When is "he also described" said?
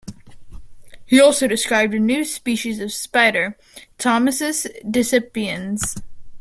1.05-1.93